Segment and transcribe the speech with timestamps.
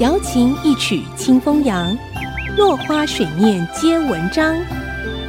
[0.00, 1.96] 瑶琴一曲清风扬，
[2.56, 4.56] 落花水面皆文章。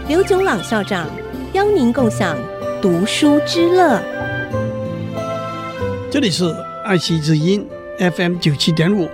[0.08, 1.08] 刘炯朗校长
[1.54, 2.36] 邀您共享
[2.82, 4.02] 读书之乐。
[6.10, 6.46] 这里是
[6.84, 7.64] 爱惜之音
[8.00, 9.08] FM 九七点五，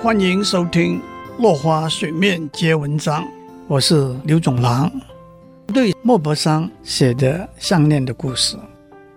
[0.00, 1.00] 欢迎收听
[1.42, 3.24] 《落花水面皆文章》，
[3.66, 4.88] 我是刘炯朗。
[5.74, 8.56] 对莫泊桑写的《项链》的故事，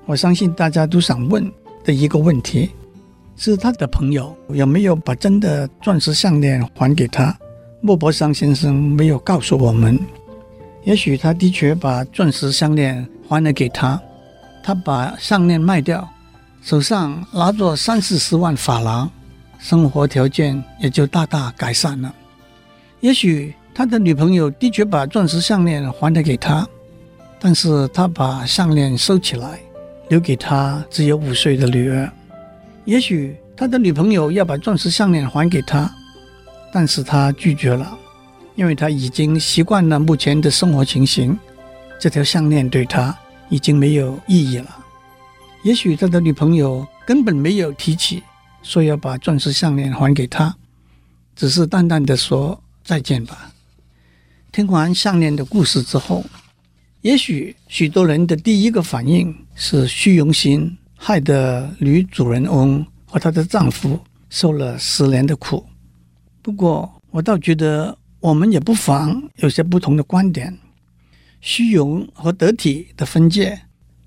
[0.07, 1.52] 我相信大家都想问
[1.83, 2.71] 的一个问题
[3.38, 7.38] 是：他的朋友有没有把真的钻石项链还给他？
[7.81, 9.99] 莫泊桑先生没有告诉我们。
[10.84, 14.02] 也许他的确把钻石项链还了给他，
[14.63, 16.08] 他把项链卖掉，
[16.61, 19.09] 手上拿着三四十万法郎，
[19.59, 22.13] 生活条件也就大大改善了。
[23.02, 26.67] 也许他的女朋友的确把钻石项链还了给他，
[27.39, 29.59] 但是他把项链收起来，
[30.08, 32.09] 留给他只有五岁的女儿。
[32.85, 35.94] 也许他的女朋友要把钻石项链还给他，
[36.71, 37.97] 但是他拒绝了。
[38.55, 41.38] 因为他已经习惯了目前的生活情形，
[42.00, 43.13] 这条项链对他
[43.50, 44.78] 已经没有意义了。
[45.61, 48.23] 也许他的女朋友根本没有提起
[48.63, 50.56] 说要把钻石项链还给他，
[51.36, 53.52] 只是淡淡的说再见吧。
[54.53, 56.23] 听完项链的故事之后，
[57.02, 65.64] 也许许多人的第一个反应是虚荣心害得女主人翁和她的丈夫受了十年的苦。
[66.42, 67.95] 不过我倒觉得。
[68.22, 70.58] 我们也不妨有些不同的观点。
[71.42, 73.62] 虚荣和得体的分界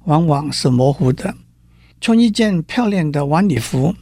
[0.07, 1.33] 往往是模糊的。
[2.01, 3.95] 穿一件漂亮的晚礼服，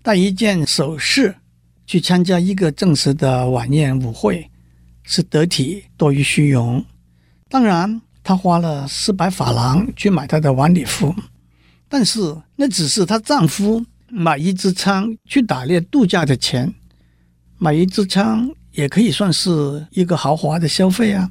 [0.00, 1.34] 戴一件首饰，
[1.88, 4.48] 去参加一个正式的晚宴舞会，
[5.02, 6.84] 是得体多于虚荣。
[7.48, 11.12] 当然，她花了四百法郎去买她的晚礼服，
[11.94, 16.74] 但是那只是她丈夫买一支枪去打猎度假的钱，
[17.56, 18.50] 买一支枪。
[18.72, 21.30] 也可以算是一个豪华的消费啊！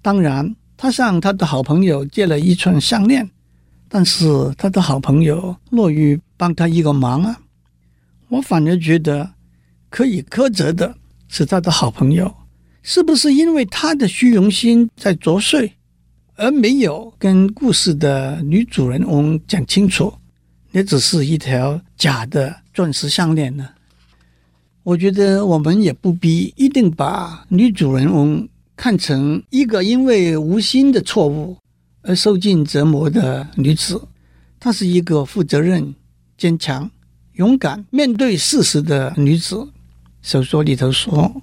[0.00, 3.28] 当然，她向她的好朋友借了一串项链，
[3.88, 7.40] 但是她的好朋友乐于帮她一个忙啊。
[8.28, 9.32] 我反而觉得
[9.90, 12.32] 可以苛责的是她的好朋友，
[12.84, 15.72] 是不是因为他的虚荣心在作祟，
[16.42, 20.12] 而没有跟故事的女主人翁讲清楚，
[20.72, 23.68] 那只是一条假的钻石项链呢？
[24.82, 31.56] 我觉得我们也不必一定把女主人翁看成一个因为无心的错误
[32.00, 34.02] 而受尽折磨的女子。
[34.58, 35.94] 她是一个负责任、
[36.36, 36.90] 坚强、
[37.34, 39.68] 勇敢面对事实的女子。
[40.22, 41.40] 小说里头说，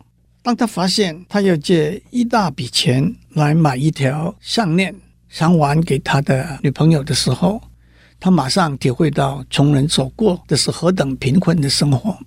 [0.49, 4.95] 当他发现他要借一大笔钱来买一条项链
[5.27, 7.61] 想还给他的女朋友的时候，
[8.19, 12.17] 他马上体会到穷人所过的是何等贫困的生活。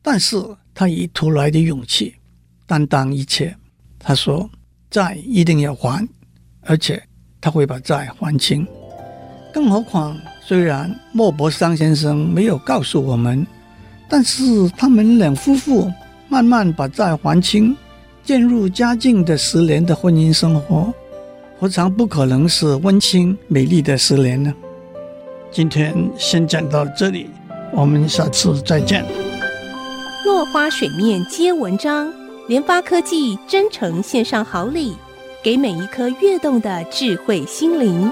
[0.00, 2.14] 但是他以突来的勇气
[2.66, 3.54] 担当一切。
[3.98, 4.48] 他说
[4.90, 6.08] ：“债一定要还，
[6.62, 7.02] 而且
[7.42, 8.66] 他会把债还清。
[9.52, 13.46] 更何况，虽然莫泊桑先生没有告诉我们，
[14.08, 15.92] 但是他们两夫妇
[16.34, 17.76] 慢慢把债还清，
[18.24, 20.92] 渐入佳境的十年的婚姻生活，
[21.60, 24.52] 何尝不可能是温馨美丽的十年呢？”
[25.52, 27.30] 今天先讲到这里，
[27.72, 29.04] 我们下次再见。
[30.26, 32.12] 落花水面皆文章，
[32.48, 34.96] 联发科技真诚献上好礼，
[35.40, 38.10] 给每一颗跃动的智慧心灵。